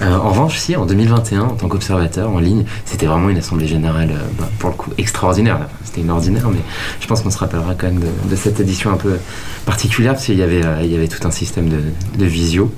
[0.00, 3.66] Euh, en revanche, si, en 2021, en tant qu'observateur en ligne, c'était vraiment une assemblée
[3.66, 5.58] générale, euh, bah, pour le coup, extraordinaire.
[5.84, 6.60] C'était une ordinaire, mais
[7.00, 9.18] je pense qu'on se rappellera quand même de, cette édition un peu
[9.66, 12.70] particulière, parce qu'il y avait, tout un système de visio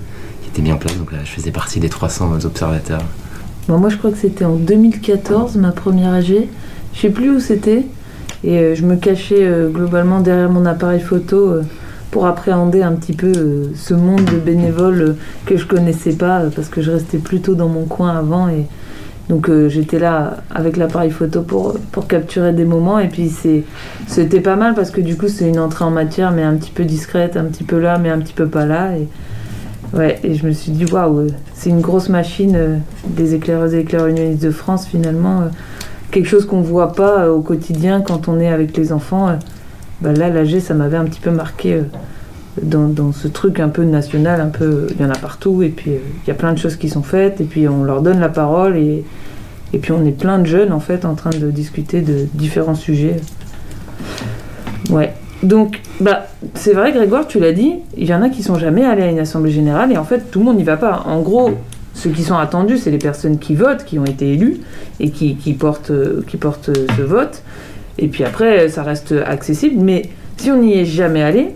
[0.42, 0.96] qui était mis en place.
[0.96, 3.02] Donc là, je faisais partie des 300 observateurs.
[3.78, 6.48] Moi, je crois que c'était en 2014, ma première AG.
[6.92, 7.86] Je sais plus où c'était.
[8.42, 11.62] Et euh, je me cachais euh, globalement derrière mon appareil photo euh,
[12.10, 13.32] pour appréhender un petit peu
[13.74, 15.14] ce monde de bénévoles
[15.46, 18.48] que je connaissais pas parce que je restais plutôt dans mon coin avant.
[18.48, 18.66] Et
[19.28, 21.78] donc, j'étais là avec l'appareil photo pour,
[22.08, 22.98] capturer des moments.
[22.98, 23.30] Et puis,
[24.08, 26.72] c'était pas mal parce que du coup, c'est une entrée en matière, mais un petit
[26.72, 28.90] peu discrète, un petit peu là, mais un petit peu pas là.
[29.92, 32.76] Ouais, et je me suis dit, waouh, euh, c'est une grosse machine euh,
[33.08, 35.40] des éclaireuses et éclaireurs unionistes de France, finalement.
[35.40, 35.48] euh,
[36.12, 39.36] quelque chose qu'on voit pas au quotidien quand on est avec les enfants.
[40.00, 41.82] Bah là, l'AG, ça m'avait un petit peu marqué
[42.62, 44.86] dans, dans ce truc un peu national, un peu.
[44.90, 47.02] Il y en a partout, et puis il y a plein de choses qui sont
[47.02, 49.04] faites, et puis on leur donne la parole, et,
[49.72, 52.74] et puis on est plein de jeunes, en fait, en train de discuter de différents
[52.74, 53.16] sujets.
[54.90, 55.14] Ouais.
[55.42, 58.84] Donc, bah, c'est vrai, Grégoire, tu l'as dit, il y en a qui sont jamais
[58.84, 61.02] allés à une assemblée générale et en fait, tout le monde n'y va pas.
[61.06, 61.50] En gros,
[61.94, 64.58] ceux qui sont attendus, c'est les personnes qui votent, qui ont été élues
[65.00, 65.92] et qui, qui portent,
[66.26, 67.42] qui portent ce vote.
[67.98, 69.82] Et puis après, ça reste accessible.
[69.82, 70.02] Mais
[70.36, 71.48] si on n'y est jamais allé,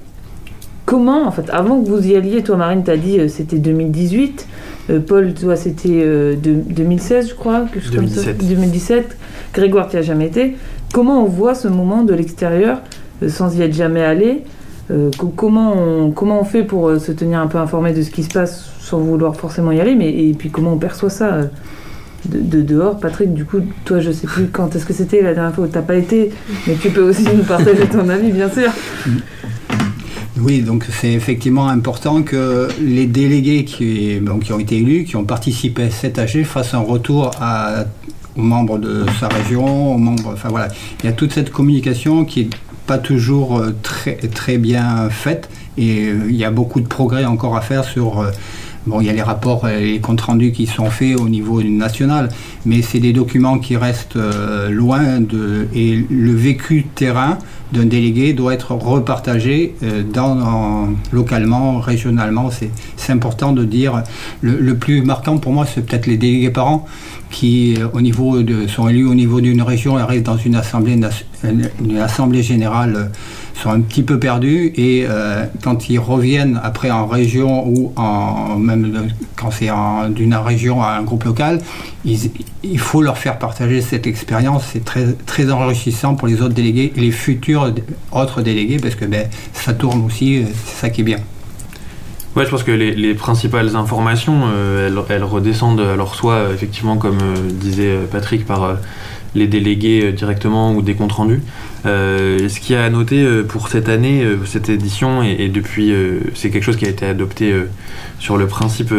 [0.87, 4.47] comment, en fait, avant que vous y alliez, toi Marine, t'as dit euh, c'était 2018,
[4.91, 8.23] euh, Paul, toi c'était euh, de- 2016, je crois, quelque chose comme ça.
[8.33, 8.49] 2017.
[8.49, 9.17] 2017.
[9.55, 10.57] Grégoire, tu as jamais été.
[10.93, 12.81] Comment on voit ce moment de l'extérieur euh,
[13.29, 14.43] sans y être jamais allé
[14.91, 18.03] Euh, co- comment, on, comment on fait pour euh, se tenir un peu informé de
[18.03, 21.09] ce qui se passe sans vouloir forcément y aller mais, Et puis comment on perçoit
[21.09, 21.45] ça euh,
[22.27, 22.99] de, de dehors?
[23.01, 25.69] Patrick, du coup, toi, je sais plus quand est-ce que c'était la dernière fois où
[25.69, 26.33] t'as pas été,
[26.67, 28.71] mais tu peux aussi nous partager ton avis, bien sûr.
[30.41, 35.17] Oui, donc c'est effectivement important que les délégués qui, bon, qui ont été élus, qui
[35.17, 37.85] ont participé à cet AG, fassent un retour à-
[38.37, 40.69] aux membres de sa région, aux membres, enfin voilà,
[41.03, 42.49] il y a toute cette communication qui est
[42.87, 47.57] pas toujours euh, très, bien faite et euh, il y a beaucoup de progrès encore
[47.57, 48.31] à faire sur euh,
[48.87, 51.63] Bon, il y a les rapports et les comptes rendus qui sont faits au niveau
[51.63, 52.29] national,
[52.67, 54.19] mais c'est des documents qui restent
[54.69, 55.69] loin de.
[55.75, 57.39] Et le vécu terrain
[57.75, 62.49] d'un délégué doit être repartagé euh, dans, en- localement, régionalement.
[62.97, 64.03] C'est important de dire.
[64.41, 66.87] Le, plus marquant pour moi, c'est peut-être les délégués parents
[67.31, 70.99] qui, euh, au niveau sont élus au niveau d'une région et arrivent dans une assemblée,
[71.43, 72.95] une assemblée générale.
[72.97, 73.05] euh,
[73.55, 78.57] sont un petit peu perdus et euh, quand ils reviennent après en région ou en
[78.57, 79.71] même quand c'est
[80.11, 81.61] d'une région à un groupe local,
[82.05, 84.65] il faut leur faire partager cette expérience.
[84.73, 87.73] C'est très, enrichissant pour les autres délégués et les futurs
[88.13, 91.19] autres délégués parce que ben, ça tourne aussi, euh, c'est ça qui est bien.
[92.37, 96.97] Ouais, je pense que les, les principales informations, euh, elles, redescendent alors soit euh, effectivement
[96.97, 97.19] comme
[97.51, 98.79] disait Patrick par
[99.35, 101.43] les délégués directement ou des comptes rendus.
[101.87, 105.49] Euh, ce qu'il y a à noter euh, pour cette année, euh, cette édition, et,
[105.49, 105.93] depuis,
[106.35, 107.55] c'est quelque chose qui a été adopté
[108.19, 108.93] sur le principe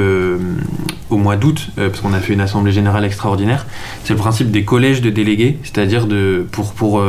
[1.09, 3.65] au mois d'août, parce qu'on a fait une assemblée générale extraordinaire.
[4.03, 7.03] C'est le principe des collèges de délégués, c'est-à-dire de pour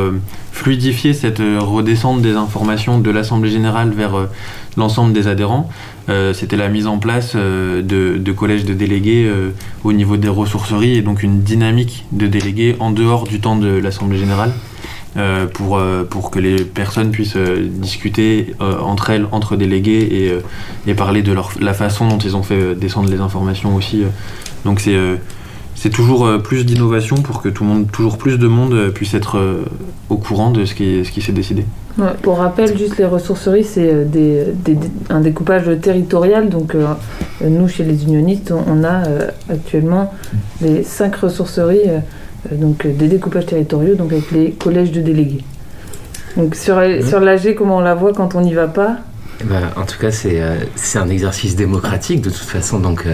[0.51, 4.27] fluidifier cette redescente des informations de l'assemblée générale vers
[4.75, 5.69] l'ensemble des adhérents.
[6.33, 9.31] C'était la mise en place de, collèges de délégués
[9.83, 13.69] au niveau des ressourceries et donc une dynamique de délégués en dehors du temps de
[13.69, 14.51] l'assemblée générale.
[15.17, 20.01] Euh, pour, euh, pour que les personnes puissent euh, discuter entre elles, entre délégués
[20.85, 24.03] et, et parler de leur, la façon dont ils ont fait descendre les informations aussi.
[24.65, 24.97] Donc c'est
[25.73, 29.39] c'est toujours plus d'innovation pour que tout le monde, toujours plus de monde puisse être
[30.09, 31.65] au courant de ce qui, ce qui s'est décidé.
[32.23, 34.47] Pour rappel, juste les ressourceries, c'est des,
[35.09, 36.49] un découpage territorial.
[36.49, 36.75] Donc,
[37.41, 39.03] nous, chez les unionistes, on, a
[39.49, 40.11] actuellement
[40.61, 41.89] les cinq ressourceries,
[42.51, 45.43] donc euh, des découpages territoriaux, donc avec les collèges de délégués.
[46.35, 48.97] Donc, sur, sur l'AG, comment on la voit quand on n'y va pas?
[49.45, 50.55] Bah, en tout cas, c'est euh,
[50.95, 52.79] un exercice démocratique de toute façon.
[52.79, 53.13] Donc, euh,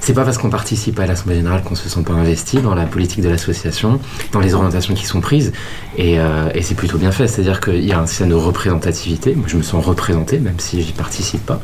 [0.00, 2.84] c'est pas parce qu'on participe à l'Assemblée Générale qu'on se sent pas investi dans la
[2.84, 4.00] politique de l'association,
[4.32, 5.52] dans les orientations qui sont prises.
[5.96, 7.26] Et, euh, et c'est plutôt bien fait.
[7.26, 9.34] C'est-à-dire qu'il y a un système de représentativité.
[9.34, 11.60] Moi, je me sens représenté, même si j'y participe pas.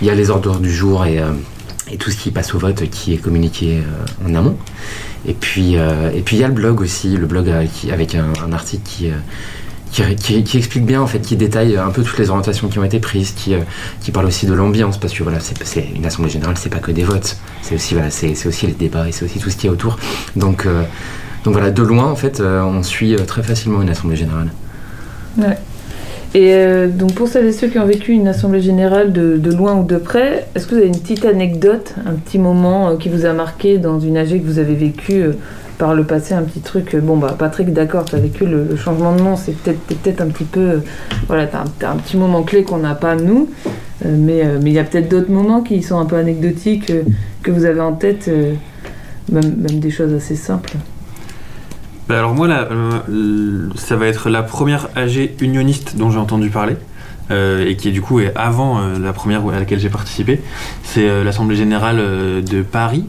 [0.00, 1.32] Il y a les ordres du jour et, euh,
[1.90, 4.56] et tout ce qui passe au vote qui est communiqué euh, en amont.
[5.26, 8.52] Et puis, euh, et puis il y a le blog aussi, le blog avec, un,
[8.52, 12.28] article qui, euh, qui, qui- explique bien, en fait, qui détaille un peu toutes les
[12.30, 13.60] orientations qui ont été prises, qui, euh,
[14.00, 16.90] qui parle aussi de l'ambiance, parce que voilà, c'est une assemblée générale, c'est pas que
[16.92, 19.66] des votes, c'est aussi, voilà, c'est aussi les débats et c'est aussi tout ce qui
[19.66, 19.98] est autour.
[20.36, 20.66] Donc,
[21.44, 24.50] donc voilà, de loin, en fait, on suit très facilement une assemblée générale.
[26.34, 29.76] Et euh, donc pour celles et ceux qui ont vécu une assemblée générale de, loin
[29.76, 33.08] ou de près, est-ce que vous avez une petite anecdote, un petit moment euh, qui
[33.08, 35.32] vous a marqué dans une AG que vous avez vécu euh,
[35.78, 39.14] par le passé, un petit truc Bon bah Patrick, d'accord, tu as vécu le, changement
[39.14, 40.80] de nom, c'est peut-être un petit peu...
[41.28, 43.48] voilà, t'as un, un petit moment clé qu'on n'a pas nous,
[44.04, 46.92] mais il y a peut-être d'autres moments qui sont un peu anecdotiques
[47.42, 48.30] que vous avez en tête,
[49.32, 50.74] même des choses assez simples.
[52.08, 56.76] Bah alors moi, euh, ça va être la première AG unioniste dont j'ai entendu parler.
[57.30, 60.40] euh, et qui du coup est avant euh, la première à laquelle j'ai participé,
[60.82, 61.96] c'est l'Assemblée Générale
[62.44, 63.06] de Paris.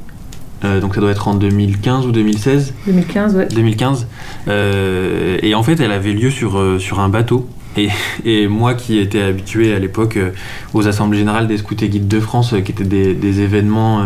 [0.63, 2.73] Euh, donc ça doit être en 2015 ou 2016.
[2.87, 3.47] 2015, ouais.
[3.53, 4.07] 2015.
[4.47, 7.49] Euh, et en fait, elle avait lieu sur, euh, sur un bateau.
[7.75, 7.89] Et,
[8.23, 10.17] et moi qui étais habitué à l'époque
[10.73, 14.01] aux Assemblées Générales des Scouts et Guides de France, qui étaient des, des événements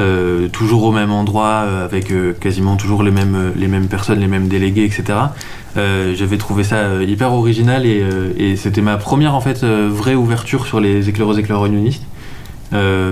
[0.00, 4.48] euh, toujours au même endroit, euh, avec euh, quasiment toujours les mêmes, personnes, les mêmes
[4.48, 5.18] délégués, etc.
[5.76, 11.08] J'avais trouvé ça hyper original et, c'était ma première en fait vraie ouverture sur les
[11.08, 12.04] éclaireuses éclaireurs unionistes.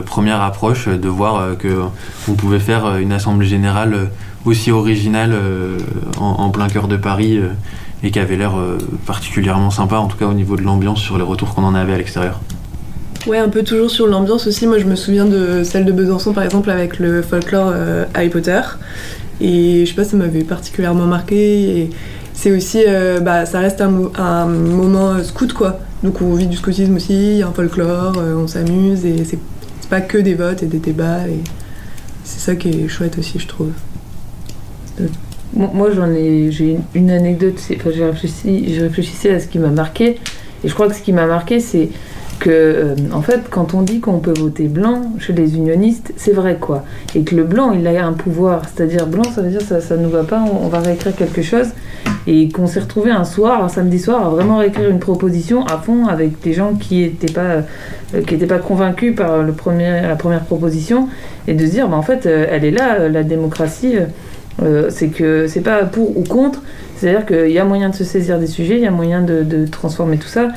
[0.06, 1.82] Première approche de voir que
[2.28, 4.10] on pouvait faire une assemblée générale
[4.44, 5.36] aussi originale
[6.18, 7.38] en, plein cœur de Paris
[8.02, 8.54] et qui avait l'air
[9.06, 11.94] particulièrement sympa en tout cas au niveau de l'ambiance sur les retours qu'on en avait
[11.94, 12.40] à l'extérieur.
[13.28, 14.66] Ouais, un peu toujours sur l'ambiance aussi.
[14.66, 18.30] Moi, je me souviens de celle de Besançon, par exemple, avec le folklore euh, Harry
[18.30, 18.60] Potter.
[19.40, 21.78] Et je sais pas, ça m'avait particulièrement marqué.
[21.78, 21.90] Et
[22.32, 25.80] c'est aussi, euh, bah, ça reste un, mo- un moment euh, scout, quoi.
[26.02, 29.04] Donc on vit du scoutisme aussi, il y a un folklore, on s'amuse.
[29.04, 29.38] Et c'est
[29.90, 31.28] pas que des votes et des débats.
[31.28, 31.38] Et
[32.24, 33.72] c'est ça qui est chouette aussi, je trouve.
[35.52, 37.60] Moi, j'en ai, j'ai une- anecdote.
[37.76, 40.18] Enfin, j'ai réfléchi, j'ai réfléchissais à ce qui m'a marqué,
[40.64, 41.88] et je crois que ce qui m'a marqué, c'est
[42.38, 46.32] que, euh, en fait, quand on dit qu'on peut voter blanc chez les unionistes, c'est
[46.32, 46.84] vrai quoi,
[47.14, 48.62] et que le blanc, il a un pouvoir.
[48.64, 51.68] C'est-à-dire blanc, ça veut dire ça, ça nous va pas, on, va réécrire quelque chose,
[52.26, 55.78] et qu'on s'est retrouvé un soir, un samedi soir, à vraiment réécrire une proposition à
[55.78, 57.64] fond avec des gens qui étaient pas,
[58.14, 61.08] euh, qui étaient pas convaincus par le premier, la première proposition,
[61.46, 63.96] et de se dire, bah, en fait, euh, elle est là, la démocratie.
[64.88, 66.62] c'est que c'est pas pour ou contre,
[66.96, 69.66] c'est-à-dire qu'il y a moyen de se saisir des sujets, il y a moyen de
[69.66, 70.48] transformer tout ça.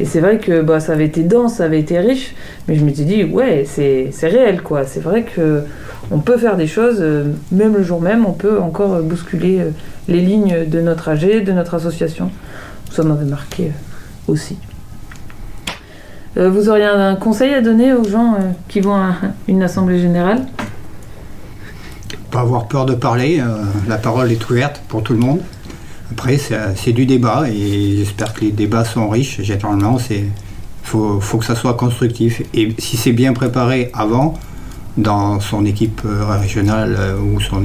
[0.00, 2.34] Et c'est vrai que bah, ça avait été dense, ça avait été riche,
[2.66, 4.84] mais je me suis dit, ouais, c'est réel quoi.
[4.84, 5.62] C'est vrai que
[6.10, 9.70] on peut faire des choses, euh, même le jour même, on peut encore bousculer euh,
[10.08, 12.30] les lignes de notre AG, de notre association.
[12.90, 14.56] Ça m'avait marqué euh, aussi.
[16.34, 18.38] Vous auriez un, conseil à donner aux gens
[18.68, 19.16] qui vont à
[19.48, 20.46] une assemblée générale?
[22.30, 23.42] Pas avoir peur de parler,
[23.88, 25.40] la parole est ouverte pour tout le monde.
[26.10, 29.40] Après, c'est c'est du débat et j'espère que les débats sont riches.
[29.42, 30.24] Généralement, il
[30.82, 32.42] faut, faut que ça soit constructif.
[32.52, 34.34] Et si c'est bien préparé avant,
[34.96, 37.62] dans son équipe euh, régionale euh, ou son,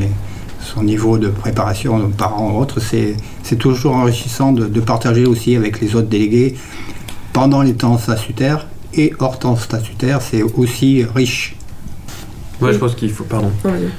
[0.84, 5.56] niveau de préparation de parents ou autres, c'est c'est toujours enrichissant de, de partager aussi
[5.56, 6.56] avec les autres délégués
[7.34, 11.56] pendant les temps statutaires et hors temps statutaire, c'est aussi riche.
[12.62, 13.52] Ouais, je pense qu'il faut, pardon.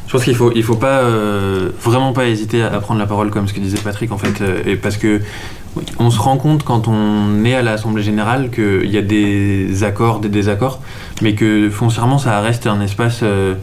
[0.07, 3.07] Je pense qu'il faut, il faut pas euh, vraiment pas hésiter à, à prendre la
[3.07, 5.20] parole comme ce que disait Patrick en fait, euh, et parce que
[5.98, 10.20] on se rend compte quand on est à l'Assemblée générale qu'il y a des accords,
[10.20, 10.80] des désaccords,
[11.20, 13.54] mais que foncièrement ça reste un espace euh,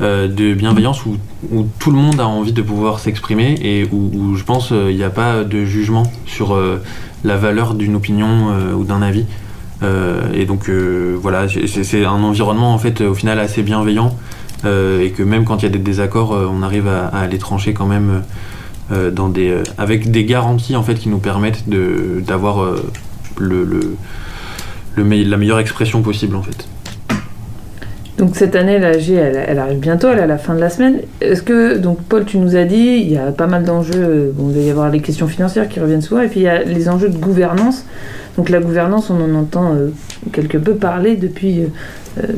[0.00, 1.16] de bienveillance où,
[1.50, 4.94] où tout le monde a envie de pouvoir s'exprimer et où, où je pense il
[4.94, 6.56] n'y a pas de jugement sur
[7.24, 9.24] la valeur d'une opinion ou d'un avis.
[10.34, 14.14] Et donc voilà, c'est un environnement en fait au final assez bienveillant
[14.64, 17.72] et que même quand il y a des désaccords, euh, on arrive à, les trancher
[17.72, 18.22] quand même
[18.92, 22.90] euh, dans des, euh, avec des garanties en fait qui nous permettent d'avoir euh,
[23.38, 23.96] le, le,
[24.94, 26.68] le la meilleure expression possible en fait.
[28.16, 30.70] Donc cette année, la G, elle, arrive bientôt, elle est à la fin de la
[30.70, 31.00] semaine.
[31.20, 34.30] Est-ce que, donc Paul, tu nous as dit, il y a pas mal d'enjeux, euh,
[34.32, 36.48] bon, il va y avoir les questions financières qui reviennent souvent, et puis il y
[36.48, 37.84] a les enjeux de gouvernance.
[38.38, 39.88] Donc la gouvernance, on en entend euh,
[40.32, 41.68] quelque peu parler depuis euh, euh,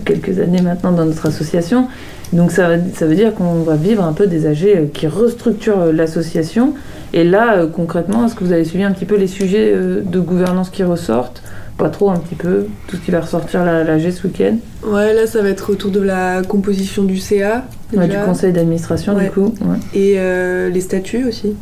[0.04, 1.88] quelques années maintenant dans notre association.
[2.32, 5.06] Donc ça, veut- ça veut dire qu'on va vivre un peu des AG euh, qui
[5.06, 6.74] restructurent euh, l'association.
[7.14, 10.02] Et là, euh, concrètement, est-ce que vous avez suivi un petit peu les sujets euh,
[10.04, 11.42] de gouvernance qui ressortent?
[11.78, 14.56] Pas trop, un petit peu, tout ce qui va ressortir la, la G ce week-end?
[14.84, 17.64] Ouais, là, ça va être autour de la composition du CA.
[17.94, 19.24] Ouais, du conseil d'administration, Ouais.
[19.26, 19.54] du coup.
[19.62, 19.76] ouais.
[19.94, 21.54] Et euh, les statuts aussi.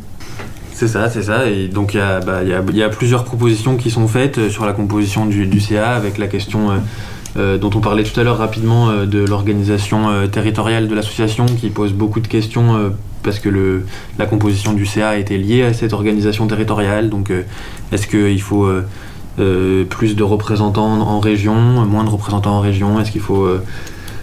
[0.73, 1.47] C'est ça, c'est ça.
[1.47, 3.89] Et donc il y, a, bah, il y, a, il y a plusieurs propositions qui
[3.89, 6.77] sont faites euh, sur la composition du, du CA avec la question euh, euh,
[7.57, 11.69] dont on parlait tout à l'heure rapidement euh, de l'organisation euh, territoriale de l'association qui
[11.69, 12.89] pose beaucoup de questions euh,
[13.23, 13.85] parce que le,
[14.17, 17.09] la composition du CA était liée à cette organisation territoriale.
[17.09, 17.43] Donc euh,
[17.91, 18.85] est-ce qu'il faut euh,
[19.39, 22.99] euh, plus de représentants en région, moins de représentants en région?
[22.99, 23.63] Est-ce qu'il faut euh,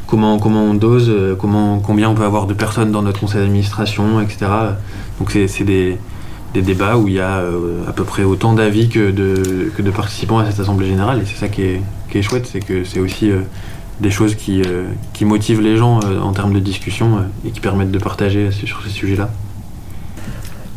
[0.07, 3.43] comment, comment on dose, euh, comment, combien on peut avoir de personnes dans notre conseil
[3.43, 4.47] d'administration, etc.
[5.19, 5.99] Donc c'est des,
[6.55, 10.39] des débats où il y a euh, à peu près autant d'avis que de, participants
[10.39, 13.41] à cette assemblée générale et c'est ça qui est, chouette, c'est que c'est aussi euh,
[14.01, 17.91] des choses qui, euh, qui motivent les gens en termes de discussion et qui permettent
[17.91, 19.31] de partager sur ces sujets-là.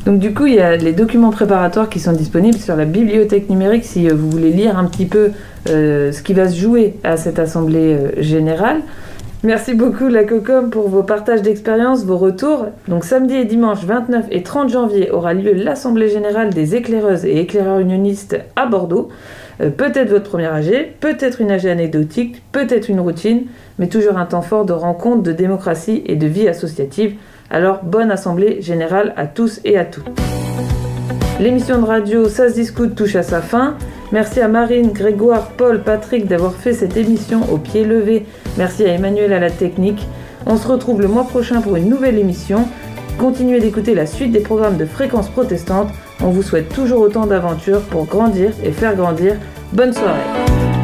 [0.08, 3.50] Donc du coup, il y a les documents préparatoires qui sont disponibles sur la bibliothèque
[3.50, 5.32] numérique si vous voulez lire un petit peu
[5.66, 8.82] ce qui va se jouer à cette assemblée générale.
[9.44, 12.68] Merci beaucoup la COCOM pour vos partages d'expérience, vos retours.
[12.88, 17.40] Donc samedi et dimanche 29 et 30 janvier aura lieu l'assemblée générale des éclaireuses et
[17.40, 19.10] éclaireurs unionistes à Bordeaux.
[19.62, 23.44] Euh, peut-être votre première AG, peut-être une AG anecdotique, peut-être une routine,
[23.78, 27.14] mais toujours un temps fort de rencontre, de démocratie et de vie associative.
[27.52, 30.10] Alors bonne assemblée générale à tous et à toutes.
[31.40, 33.76] L'émission de radio Ça se discute touche à sa fin.
[34.12, 38.26] Merci à Marine, Grégoire, Paul, Patrick d'avoir fait cette émission au pied levé.
[38.58, 40.08] Merci à Emmanuel à la technique.
[40.48, 42.68] On se retrouve le mois prochain pour une nouvelle émission.
[43.20, 45.90] Continuez d'écouter la suite des programmes de Fréquence Protestante.
[46.24, 49.36] On vous souhaite toujours autant d'aventures pour grandir et faire grandir.
[49.74, 50.77] Bonne soirée.